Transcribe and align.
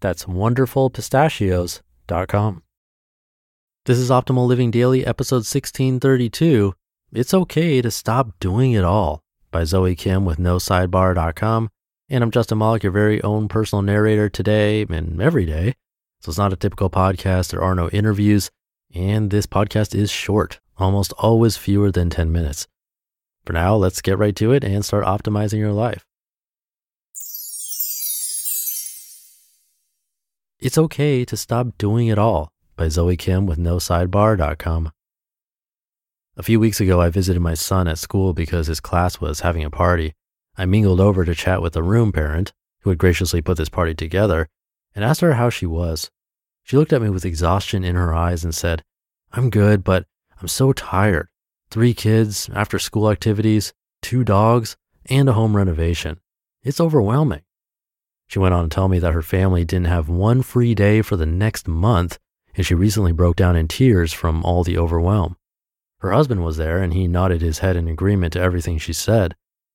That's 0.00 0.24
wonderfulpistachios.com. 0.24 2.62
This 3.86 3.98
is 3.98 4.10
Optimal 4.10 4.46
Living 4.46 4.70
Daily, 4.70 5.06
episode 5.06 5.36
1632. 5.36 6.74
It's 7.12 7.34
okay 7.34 7.82
to 7.82 7.90
stop 7.90 8.38
doing 8.40 8.72
it 8.72 8.84
all 8.84 9.22
by 9.50 9.64
Zoe 9.64 9.94
Kim 9.94 10.24
with 10.24 10.38
NoSidebar.com. 10.38 11.70
And 12.08 12.24
I'm 12.24 12.30
Justin 12.30 12.58
Malik, 12.58 12.82
your 12.82 12.92
very 12.92 13.22
own 13.22 13.48
personal 13.48 13.82
narrator 13.82 14.28
today 14.28 14.86
and 14.88 15.20
every 15.20 15.46
day. 15.46 15.74
So 16.20 16.30
it's 16.30 16.38
not 16.38 16.52
a 16.52 16.56
typical 16.56 16.90
podcast. 16.90 17.50
There 17.50 17.62
are 17.62 17.74
no 17.74 17.88
interviews. 17.90 18.50
And 18.94 19.30
this 19.30 19.46
podcast 19.46 19.94
is 19.94 20.10
short, 20.10 20.60
almost 20.76 21.12
always 21.18 21.56
fewer 21.56 21.90
than 21.90 22.10
10 22.10 22.32
minutes. 22.32 22.66
For 23.46 23.52
now, 23.52 23.76
let's 23.76 24.02
get 24.02 24.18
right 24.18 24.36
to 24.36 24.52
it 24.52 24.64
and 24.64 24.84
start 24.84 25.04
optimizing 25.04 25.58
your 25.58 25.72
life. 25.72 26.04
It's 30.60 30.76
okay 30.76 31.24
to 31.24 31.38
stop 31.38 31.78
doing 31.78 32.08
it 32.08 32.18
all 32.18 32.52
by 32.76 32.88
Zoe 32.88 33.16
Kim 33.16 33.46
with 33.46 33.58
NoSidebar.com. 33.58 34.92
A 36.36 36.42
few 36.42 36.60
weeks 36.60 36.82
ago, 36.82 37.00
I 37.00 37.08
visited 37.08 37.40
my 37.40 37.54
son 37.54 37.88
at 37.88 37.96
school 37.96 38.34
because 38.34 38.66
his 38.66 38.78
class 38.78 39.22
was 39.22 39.40
having 39.40 39.64
a 39.64 39.70
party. 39.70 40.12
I 40.58 40.66
mingled 40.66 41.00
over 41.00 41.24
to 41.24 41.34
chat 41.34 41.62
with 41.62 41.72
the 41.72 41.82
room 41.82 42.12
parent, 42.12 42.52
who 42.80 42.90
had 42.90 42.98
graciously 42.98 43.40
put 43.40 43.56
this 43.56 43.70
party 43.70 43.94
together, 43.94 44.48
and 44.94 45.02
asked 45.02 45.22
her 45.22 45.32
how 45.32 45.48
she 45.48 45.64
was. 45.64 46.10
She 46.62 46.76
looked 46.76 46.92
at 46.92 47.00
me 47.00 47.08
with 47.08 47.24
exhaustion 47.24 47.82
in 47.82 47.96
her 47.96 48.14
eyes 48.14 48.44
and 48.44 48.54
said, 48.54 48.84
I'm 49.32 49.48
good, 49.48 49.82
but 49.82 50.04
I'm 50.42 50.48
so 50.48 50.74
tired. 50.74 51.28
Three 51.70 51.94
kids, 51.94 52.50
after 52.52 52.78
school 52.78 53.10
activities, 53.10 53.72
two 54.02 54.24
dogs, 54.24 54.76
and 55.06 55.26
a 55.26 55.32
home 55.32 55.56
renovation. 55.56 56.20
It's 56.62 56.82
overwhelming. 56.82 57.40
She 58.30 58.38
went 58.38 58.54
on 58.54 58.62
to 58.62 58.72
tell 58.72 58.86
me 58.86 59.00
that 59.00 59.12
her 59.12 59.22
family 59.22 59.64
didn't 59.64 59.88
have 59.88 60.08
one 60.08 60.42
free 60.42 60.72
day 60.72 61.02
for 61.02 61.16
the 61.16 61.26
next 61.26 61.66
month, 61.66 62.16
and 62.54 62.64
she 62.64 62.76
recently 62.76 63.10
broke 63.10 63.34
down 63.34 63.56
in 63.56 63.66
tears 63.66 64.12
from 64.12 64.44
all 64.44 64.62
the 64.62 64.78
overwhelm. 64.78 65.36
Her 65.98 66.12
husband 66.12 66.44
was 66.44 66.56
there, 66.56 66.78
and 66.78 66.94
he 66.94 67.08
nodded 67.08 67.42
his 67.42 67.58
head 67.58 67.74
in 67.74 67.88
agreement 67.88 68.34
to 68.34 68.40
everything 68.40 68.78
she 68.78 68.92
said. 68.92 69.34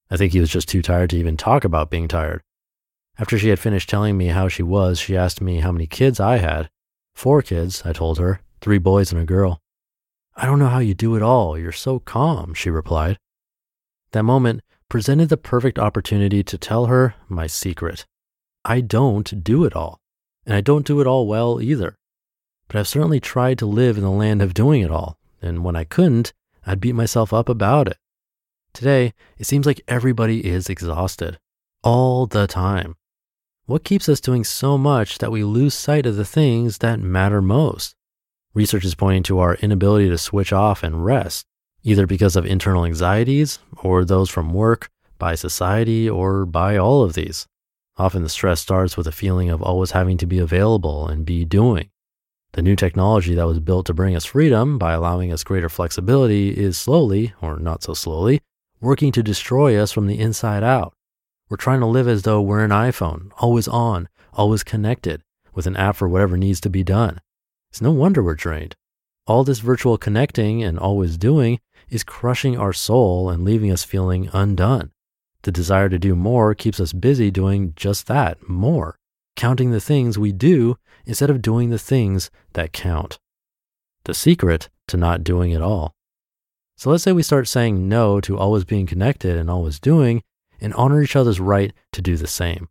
I 0.10 0.16
think 0.16 0.32
he 0.32 0.40
was 0.40 0.50
just 0.50 0.70
too 0.70 0.82
tired 0.82 1.10
to 1.10 1.18
even 1.18 1.36
talk 1.36 1.66
about 1.66 1.90
being 1.90 2.08
tired. 2.08 2.44
After 3.20 3.38
she 3.38 3.50
had 3.50 3.60
finished 3.60 3.90
telling 3.90 4.18
me 4.18 4.28
how 4.28 4.48
she 4.48 4.64
was, 4.64 5.00
she 5.00 5.18
asked 5.18 5.42
me 5.42 5.60
how 5.60 5.74
many 5.74 5.86
kids 5.86 6.22
I 6.22 6.38
had. 6.38 6.70
Four 7.14 7.42
kids, 7.42 7.82
I 7.84 7.92
told 7.92 8.20
her, 8.20 8.40
three 8.62 8.78
boys 8.78 9.12
and 9.12 9.20
a 9.20 9.26
girl. 9.26 9.60
I 10.38 10.46
don't 10.46 10.60
know 10.60 10.70
how 10.70 10.80
you 10.80 10.94
do 10.94 11.18
it 11.18 11.22
all. 11.22 11.60
You're 11.60 11.74
so 11.74 12.00
calm, 12.00 12.54
she 12.54 12.70
replied. 12.70 13.18
That 14.14 14.24
moment 14.24 14.62
presented 14.88 15.28
the 15.28 15.36
perfect 15.36 15.78
opportunity 15.78 16.42
to 16.44 16.58
tell 16.58 16.86
her 16.86 17.16
my 17.28 17.48
secret. 17.48 18.06
I 18.66 18.82
don't 18.82 19.44
do 19.44 19.64
it 19.64 19.76
all, 19.76 20.02
and 20.46 20.56
I 20.56 20.62
don't 20.62 20.88
do 20.88 21.00
it 21.00 21.06
all 21.06 21.28
well 21.28 21.62
either. 21.62 21.96
But 22.68 22.78
I've 22.78 22.88
certainly 22.88 23.20
tried 23.20 23.60
to 23.60 23.68
live 23.68 23.96
in 23.96 24.04
the 24.04 24.10
land 24.10 24.42
of 24.42 24.56
doing 24.56 24.82
it 24.82 24.90
all, 24.90 25.20
and 25.40 25.64
when 25.64 25.76
I 25.76 25.84
couldn't, 25.84 26.34
I'd 26.66 26.82
beat 26.82 26.96
myself 26.96 27.32
up 27.32 27.48
about 27.48 27.88
it. 27.88 27.98
Today, 28.74 29.14
it 29.38 29.46
seems 29.46 29.68
like 29.68 29.82
everybody 29.88 30.46
is 30.46 30.68
exhausted, 30.68 31.38
all 31.84 32.26
the 32.26 32.48
time. 32.48 32.96
What 33.68 33.84
keeps 33.84 34.10
us 34.10 34.20
doing 34.20 34.44
so 34.44 34.80
much 34.80 35.20
that 35.20 35.32
we 35.32 35.44
lose 35.44 35.76
sight 35.76 36.08
of 36.08 36.16
the 36.16 36.26
things 36.26 36.80
that 36.80 37.00
matter 37.00 37.42
most? 37.42 37.96
Research 38.56 38.84
is 38.84 38.96
pointing 38.96 39.24
to 39.24 39.40
our 39.40 39.56
inability 39.56 40.10
to 40.10 40.18
switch 40.18 40.52
off 40.52 40.82
and 40.82 41.06
rest, 41.06 41.46
either 41.84 42.08
because 42.08 42.36
of 42.36 42.48
internal 42.48 42.86
anxieties 42.86 43.60
or 43.78 44.04
those 44.04 44.30
from 44.30 44.54
work, 44.54 44.90
by 45.20 45.36
society, 45.36 46.10
or 46.10 46.46
by 46.46 46.78
all 46.78 47.04
of 47.04 47.14
these. 47.14 47.48
Often 47.98 48.24
the 48.24 48.30
stress 48.30 48.60
starts 48.60 48.98
with 48.98 49.08
a 49.08 49.12
feeling 49.12 49.50
of 49.50 49.62
always 49.62 49.92
having 49.92 50.18
to 50.18 50.26
be 50.26 50.40
available 50.40 51.08
and 51.08 51.26
be 51.26 51.46
doing. 51.46 51.90
The 52.52 52.62
new 52.62 52.76
technology 52.76 53.36
that 53.36 53.48
was 53.48 53.60
built 53.60 53.86
to 53.86 53.94
bring 53.94 54.16
us 54.16 54.26
freedom 54.26 54.78
by 54.78 54.94
allowing 54.94 55.32
us 55.32 55.44
greater 55.44 55.70
flexibility 55.70 56.50
is 56.50 56.78
slowly, 56.78 57.34
or 57.42 57.58
not 57.58 57.84
so 57.84 57.94
slowly, 57.94 58.42
working 58.82 59.12
to 59.14 59.24
destroy 59.24 59.82
us 59.82 59.92
from 59.92 60.08
the 60.08 60.20
inside 60.20 60.64
out. 60.64 60.94
We're 61.50 61.58
trying 61.58 61.80
to 61.82 61.86
live 61.86 62.08
as 62.08 62.24
though 62.24 62.42
we're 62.42 62.64
an 62.64 62.72
iPhone, 62.72 63.32
always 63.38 63.68
on, 63.68 64.10
always 64.34 64.64
connected, 64.64 65.22
with 65.54 65.66
an 65.66 65.78
app 65.78 65.96
for 65.96 66.10
whatever 66.10 66.38
needs 66.38 66.60
to 66.62 66.70
be 66.70 66.84
done. 66.84 67.22
It's 67.72 67.82
no 67.82 67.92
wonder 67.92 68.22
we're 68.22 68.36
drained. 68.36 68.76
All 69.28 69.44
this 69.44 69.60
virtual 69.60 69.98
connecting 69.98 70.64
and 70.64 70.78
always 70.78 71.18
doing 71.18 71.60
is 71.90 72.04
crushing 72.04 72.58
our 72.58 72.74
soul 72.74 73.30
and 73.30 73.46
leaving 73.46 73.72
us 73.72 73.84
feeling 73.84 74.30
undone. 74.34 74.92
The 75.46 75.52
desire 75.52 75.90
to 75.90 76.00
do 76.00 76.16
more 76.16 76.56
keeps 76.56 76.80
us 76.80 76.92
busy 76.92 77.30
doing 77.30 77.74
just 77.76 78.08
that, 78.08 78.50
more, 78.50 78.98
counting 79.36 79.70
the 79.70 79.80
things 79.80 80.18
we 80.18 80.32
do 80.32 80.78
instead 81.06 81.30
of 81.30 81.44
doing 81.44 81.70
the 81.70 81.78
things 81.78 82.32
that 82.54 82.74
count. 82.74 83.20
The 84.06 84.16
secret 84.16 84.70
to 84.88 84.98
not 84.98 85.24
doing 85.24 85.52
it 85.52 85.62
all. 85.62 85.94
So 86.78 86.90
let's 86.90 87.04
say 87.04 87.12
we 87.12 87.22
start 87.22 87.48
saying 87.48 87.88
no 87.88 88.20
to 88.22 88.40
always 88.40 88.66
being 88.66 88.88
connected 88.88 89.38
and 89.38 89.48
always 89.48 89.80
doing 89.80 90.24
and 90.60 90.74
honor 90.74 91.00
each 91.04 91.16
other's 91.16 91.40
right 91.40 91.74
to 91.92 92.02
do 92.02 92.18
the 92.18 92.26
same. 92.26 92.68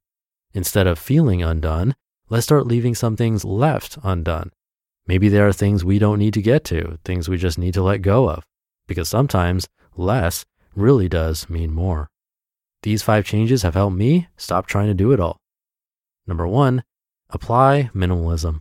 Instead 0.53 0.89
of 0.89 0.99
feeling 0.99 1.45
undone, 1.45 1.95
let's 2.29 2.45
start 2.45 2.67
leaving 2.67 2.97
some 2.97 3.17
things 3.17 3.45
left 3.45 3.99
undone. 4.03 4.51
Maybe 5.07 5.29
there 5.29 5.47
are 5.47 5.53
things 5.53 5.85
we 5.85 6.01
don't 6.01 6.19
need 6.19 6.35
to 6.35 6.43
get 6.43 6.65
to, 6.65 6.99
things 7.05 7.29
we 7.29 7.37
just 7.37 7.57
need 7.57 7.75
to 7.75 7.85
let 7.85 8.03
go 8.03 8.29
of, 8.29 8.45
because 8.89 9.09
sometimes 9.09 9.69
less 9.97 10.45
really 10.75 11.09
does 11.09 11.49
mean 11.49 11.73
more. 11.73 12.11
These 12.85 13.03
five 13.03 13.25
changes 13.25 13.63
have 13.63 13.73
helped 13.73 13.97
me 13.97 14.29
stop 14.37 14.67
trying 14.67 14.89
to 14.89 14.95
do 14.95 15.13
it 15.13 15.19
all. 15.19 15.41
Number 16.27 16.47
one, 16.47 16.85
apply 17.31 17.89
minimalism. 17.95 18.61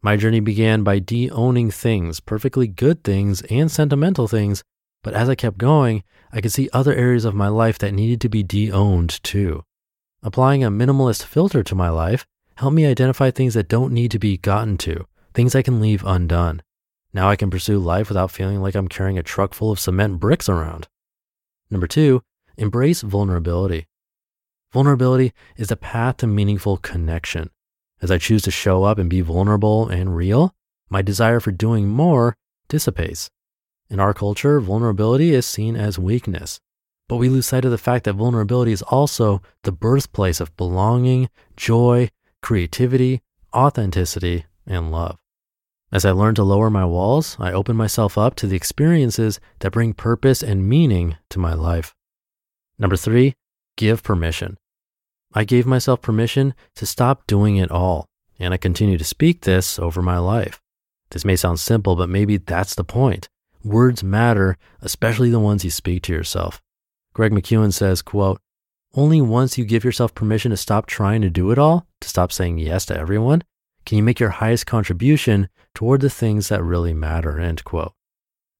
My 0.00 0.16
journey 0.16 0.38
began 0.38 0.84
by 0.84 1.00
de 1.00 1.28
owning 1.28 1.72
things, 1.72 2.20
perfectly 2.20 2.68
good 2.68 3.02
things 3.02 3.42
and 3.50 3.68
sentimental 3.68 4.28
things. 4.28 4.62
But 5.02 5.14
as 5.14 5.28
I 5.28 5.34
kept 5.34 5.58
going, 5.58 6.04
I 6.32 6.40
could 6.40 6.52
see 6.52 6.68
other 6.72 6.94
areas 6.94 7.24
of 7.24 7.34
my 7.34 7.48
life 7.48 7.78
that 7.78 7.92
needed 7.92 8.20
to 8.20 8.28
be 8.28 8.44
de 8.44 8.70
owned 8.70 9.20
too. 9.24 9.64
Applying 10.22 10.62
a 10.62 10.70
minimalist 10.70 11.24
filter 11.24 11.64
to 11.64 11.74
my 11.74 11.88
life 11.88 12.24
helped 12.58 12.76
me 12.76 12.86
identify 12.86 13.32
things 13.32 13.54
that 13.54 13.68
don't 13.68 13.92
need 13.92 14.12
to 14.12 14.20
be 14.20 14.36
gotten 14.36 14.78
to, 14.78 15.08
things 15.34 15.56
I 15.56 15.62
can 15.62 15.80
leave 15.80 16.04
undone. 16.06 16.62
Now 17.12 17.28
I 17.28 17.34
can 17.34 17.50
pursue 17.50 17.80
life 17.80 18.08
without 18.08 18.30
feeling 18.30 18.62
like 18.62 18.76
I'm 18.76 18.86
carrying 18.86 19.18
a 19.18 19.22
truck 19.24 19.52
full 19.52 19.72
of 19.72 19.80
cement 19.80 20.20
bricks 20.20 20.48
around. 20.48 20.86
Number 21.72 21.88
two, 21.88 22.22
Embrace 22.56 23.02
vulnerability. 23.02 23.86
Vulnerability 24.72 25.32
is 25.56 25.68
the 25.68 25.76
path 25.76 26.18
to 26.18 26.26
meaningful 26.26 26.76
connection. 26.78 27.50
As 28.00 28.10
I 28.10 28.18
choose 28.18 28.42
to 28.42 28.50
show 28.50 28.84
up 28.84 28.98
and 28.98 29.08
be 29.08 29.20
vulnerable 29.20 29.88
and 29.88 30.16
real, 30.16 30.54
my 30.88 31.02
desire 31.02 31.40
for 31.40 31.52
doing 31.52 31.88
more 31.88 32.36
dissipates. 32.68 33.30
In 33.88 34.00
our 34.00 34.14
culture, 34.14 34.60
vulnerability 34.60 35.34
is 35.34 35.46
seen 35.46 35.76
as 35.76 35.98
weakness, 35.98 36.60
but 37.08 37.16
we 37.16 37.28
lose 37.28 37.46
sight 37.46 37.64
of 37.64 37.70
the 37.70 37.78
fact 37.78 38.04
that 38.04 38.14
vulnerability 38.14 38.72
is 38.72 38.82
also 38.82 39.42
the 39.62 39.72
birthplace 39.72 40.40
of 40.40 40.56
belonging, 40.56 41.28
joy, 41.56 42.08
creativity, 42.42 43.20
authenticity, 43.54 44.46
and 44.66 44.90
love. 44.90 45.18
As 45.92 46.06
I 46.06 46.10
learn 46.12 46.34
to 46.36 46.42
lower 46.42 46.70
my 46.70 46.86
walls, 46.86 47.36
I 47.38 47.52
open 47.52 47.76
myself 47.76 48.16
up 48.16 48.34
to 48.36 48.46
the 48.46 48.56
experiences 48.56 49.38
that 49.58 49.72
bring 49.72 49.92
purpose 49.92 50.42
and 50.42 50.66
meaning 50.66 51.16
to 51.28 51.38
my 51.38 51.52
life. 51.52 51.94
Number 52.82 52.96
three, 52.96 53.36
give 53.76 54.02
permission. 54.02 54.58
I 55.32 55.44
gave 55.44 55.66
myself 55.66 56.02
permission 56.02 56.52
to 56.74 56.84
stop 56.84 57.28
doing 57.28 57.56
it 57.56 57.70
all 57.70 58.08
And 58.40 58.52
I 58.52 58.56
continue 58.56 58.98
to 58.98 59.04
speak 59.04 59.42
this 59.42 59.78
over 59.78 60.02
my 60.02 60.18
life. 60.18 60.60
This 61.10 61.24
may 61.24 61.36
sound 61.36 61.60
simple, 61.60 61.94
but 61.94 62.08
maybe 62.08 62.38
that's 62.38 62.74
the 62.74 62.82
point. 62.82 63.28
Words 63.62 64.02
matter, 64.02 64.58
especially 64.80 65.30
the 65.30 65.38
ones 65.38 65.64
you 65.64 65.70
speak 65.70 66.02
to 66.04 66.12
yourself. 66.12 66.60
Greg 67.14 67.30
McKeown 67.30 67.72
says, 67.72 68.02
quote, 68.02 68.40
only 68.94 69.20
once 69.20 69.56
you 69.56 69.64
give 69.64 69.84
yourself 69.84 70.12
permission 70.12 70.50
to 70.50 70.56
stop 70.56 70.86
trying 70.86 71.22
to 71.22 71.30
do 71.30 71.52
it 71.52 71.58
all, 71.60 71.86
to 72.00 72.08
stop 72.08 72.32
saying 72.32 72.58
yes 72.58 72.84
to 72.86 72.98
everyone, 72.98 73.44
can 73.86 73.96
you 73.96 74.02
make 74.02 74.18
your 74.18 74.30
highest 74.30 74.66
contribution 74.66 75.48
toward 75.72 76.00
the 76.00 76.10
things 76.10 76.48
that 76.48 76.64
really 76.64 76.94
matter, 76.94 77.38
end 77.38 77.62
quote. 77.62 77.92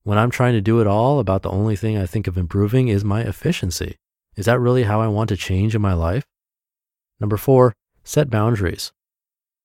When 0.05 0.17
I'm 0.17 0.31
trying 0.31 0.53
to 0.55 0.61
do 0.61 0.81
it 0.81 0.87
all, 0.87 1.19
about 1.19 1.43
the 1.43 1.51
only 1.51 1.75
thing 1.75 1.99
I 1.99 2.07
think 2.07 2.29
of 2.29 2.39
improving 2.39 2.87
is 2.87 3.05
my 3.05 3.23
efficiency. 3.23 3.97
Is 4.37 4.47
that 4.47 4.61
really 4.61 4.85
how 4.85 5.01
I 5.01 5.09
want 5.09 5.29
to 5.29 5.37
change 5.37 5.75
in 5.75 5.83
my 5.83 5.93
life? 5.93 6.27
Number 7.21 7.37
four, 7.37 7.75
set 8.03 8.31
boundaries. 8.31 8.93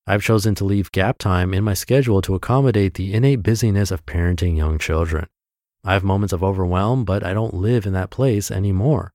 I've 0.06 0.22
chosen 0.22 0.54
to 0.56 0.64
leave 0.64 0.92
gap 0.92 1.18
time 1.18 1.52
in 1.52 1.64
my 1.64 1.74
schedule 1.74 2.22
to 2.22 2.34
accommodate 2.34 2.94
the 2.94 3.12
innate 3.12 3.42
busyness 3.42 3.90
of 3.90 4.06
parenting 4.06 4.56
young 4.56 4.78
children. 4.78 5.26
I 5.84 5.92
have 5.92 6.04
moments 6.04 6.32
of 6.32 6.42
overwhelm, 6.42 7.04
but 7.04 7.24
I 7.24 7.34
don't 7.34 7.54
live 7.54 7.86
in 7.86 7.92
that 7.92 8.10
place 8.10 8.50
anymore. 8.50 9.12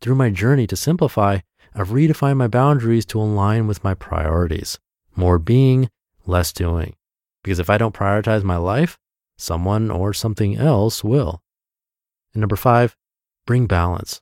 Through 0.00 0.16
my 0.16 0.30
journey 0.30 0.66
to 0.66 0.76
simplify, 0.76 1.40
I've 1.74 1.88
redefined 1.88 2.36
my 2.36 2.48
boundaries 2.48 3.06
to 3.06 3.20
align 3.20 3.66
with 3.66 3.84
my 3.84 3.94
priorities. 3.94 4.78
More 5.14 5.38
being, 5.38 5.90
less 6.26 6.52
doing. 6.52 6.96
Because 7.42 7.58
if 7.58 7.70
I 7.70 7.78
don't 7.78 7.94
prioritize 7.94 8.42
my 8.42 8.56
life, 8.56 8.98
someone 9.36 9.90
or 9.90 10.12
something 10.12 10.56
else 10.56 11.02
will. 11.02 11.42
And 12.34 12.40
number 12.40 12.56
five, 12.56 12.96
bring 13.46 13.66
balance. 13.66 14.20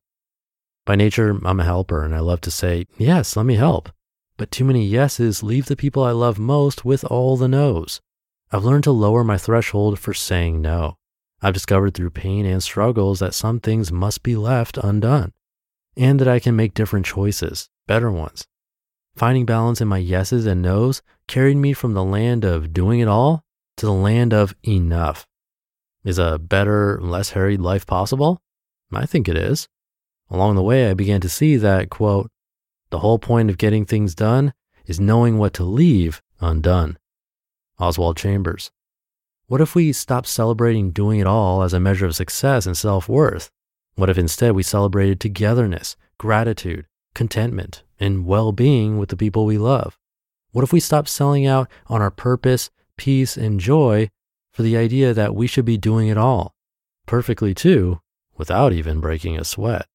By 0.91 0.97
nature, 0.97 1.39
I'm 1.45 1.61
a 1.61 1.65
helper 1.65 2.05
and 2.05 2.13
I 2.13 2.19
love 2.19 2.41
to 2.41 2.51
say, 2.51 2.89
yes, 2.99 3.37
let 3.37 3.47
me 3.47 3.55
help. 3.55 3.91
But 4.37 4.51
too 4.51 4.65
many 4.65 4.85
yeses 4.85 5.41
leave 5.41 5.67
the 5.67 5.77
people 5.77 6.03
I 6.03 6.11
love 6.11 6.37
most 6.37 6.85
with 6.85 7.05
all 7.05 7.37
the 7.37 7.47
no's. 7.47 8.01
I've 8.51 8.65
learned 8.65 8.83
to 8.83 8.91
lower 8.91 9.23
my 9.23 9.39
threshold 9.39 10.01
for 10.01 10.13
saying 10.13 10.61
no. 10.61 10.97
I've 11.41 11.55
discovered 11.55 11.95
through 11.95 12.11
pain 12.11 12.45
and 12.45 12.61
struggles 12.61 13.21
that 13.21 13.35
some 13.35 13.61
things 13.61 13.93
must 13.93 14.25
be 14.25 14.35
left 14.35 14.79
undone 14.79 15.31
and 15.97 16.19
that 16.19 16.27
I 16.27 16.41
can 16.41 16.57
make 16.57 16.75
different 16.75 17.07
choices, 17.07 17.69
better 17.87 18.11
ones. 18.11 18.49
Finding 19.15 19.47
balance 19.47 19.81
in 19.81 19.87
my 19.87 19.99
yeses 19.99 20.45
and 20.45 20.61
nos 20.61 21.03
carried 21.29 21.57
me 21.57 21.73
from 21.73 21.95
the 21.95 22.03
land 22.03 22.45
of 22.45 22.73
doing 22.73 22.99
it 22.99 23.07
all 23.07 23.45
to 23.77 23.87
the 23.87 23.93
land 23.93 24.35
of 24.35 24.57
enough. 24.67 25.25
Is 26.03 26.19
a 26.19 26.37
better, 26.37 27.01
less 27.01 27.31
harried 27.31 27.61
life 27.61 27.87
possible? 27.87 28.43
I 28.93 29.07
think 29.07 29.29
it 29.29 29.37
is. 29.37 29.69
Along 30.31 30.55
the 30.55 30.62
way, 30.62 30.88
I 30.88 30.94
began 30.94 31.21
to 31.23 31.29
see 31.29 31.56
that, 31.56 31.91
quote, 31.91 32.31
the 32.91 33.00
whole 33.00 33.19
point 33.19 33.50
of 33.50 33.59
getting 33.59 33.85
things 33.85 34.15
done 34.15 34.53
is 34.87 35.00
knowing 35.00 35.38
what 35.38 35.53
to 35.55 35.65
leave 35.65 36.23
undone. 36.41 36.99
Oswald 37.79 38.17
Chambers. 38.17 38.71
What 39.47 39.61
if 39.61 39.75
we 39.75 39.93
stopped 39.93 40.29
celebrating 40.29 40.93
doing 40.93 41.19
it 41.19 41.27
all 41.27 41.62
as 41.62 41.73
a 41.73 41.81
measure 41.81 42.06
of 42.06 42.15
success 42.15 42.67
and 42.67 42.77
self 42.77 43.09
worth? 43.09 43.50
What 43.97 44.09
if 44.09 44.19
instead 44.19 44.53
we 44.53 44.62
celebrated 44.62 45.19
togetherness, 45.19 45.97
gratitude, 46.19 46.87
contentment, 47.15 47.82
and 47.99 48.25
well 48.25 48.53
being 48.53 48.99
with 48.99 49.09
the 49.09 49.17
people 49.17 49.44
we 49.44 49.59
love? 49.59 49.99
What 50.53 50.62
if 50.62 50.73
we 50.73 50.81
stopped 50.81 51.09
selling 51.09 51.47
out 51.47 51.69
on 51.87 52.00
our 52.00 52.11
purpose, 52.11 52.71
peace, 52.97 53.37
and 53.37 53.59
joy 53.59 54.11
for 54.53 54.62
the 54.62 54.77
idea 54.77 55.15
that 55.15 55.35
we 55.35 55.47
should 55.47 55.65
be 55.65 55.77
doing 55.77 56.09
it 56.09 56.19
all, 56.19 56.55
perfectly 57.06 57.55
too, 57.55 58.00
without 58.37 58.73
even 58.73 59.00
breaking 59.00 59.38
a 59.38 59.44
sweat? 59.44 59.87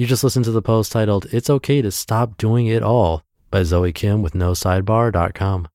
You 0.00 0.06
just 0.06 0.24
listened 0.24 0.46
to 0.46 0.50
the 0.50 0.62
post 0.62 0.92
titled, 0.92 1.26
It's 1.30 1.50
Okay 1.50 1.82
to 1.82 1.90
Stop 1.90 2.38
Doing 2.38 2.66
It 2.66 2.82
All 2.82 3.22
by 3.50 3.64
Zoe 3.64 3.92
Kim 3.92 4.22
with 4.22 4.32
NoSidebar.com. 4.32 5.68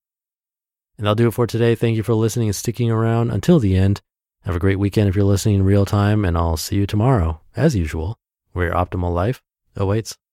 And 0.97 1.05
that'll 1.05 1.13
do 1.13 1.27
it 1.27 1.35
for 1.35 1.45
today. 1.45 1.75
Thank 1.75 1.95
you 1.95 2.01
for 2.01 2.15
listening 2.15 2.47
and 2.47 2.55
sticking 2.55 2.89
around 2.89 3.29
until 3.29 3.59
the 3.59 3.77
end. 3.77 4.01
Have 4.43 4.55
a 4.55 4.59
great 4.59 4.79
weekend 4.79 5.09
if 5.09 5.15
you're 5.15 5.25
listening 5.25 5.57
in 5.57 5.63
real 5.63 5.85
time, 5.85 6.25
and 6.25 6.35
I'll 6.35 6.57
see 6.57 6.77
you 6.77 6.87
tomorrow, 6.87 7.39
as 7.55 7.75
usual, 7.75 8.17
where 8.53 8.65
your 8.65 8.73
optimal 8.73 9.13
life 9.13 9.43
awaits. 9.75 10.17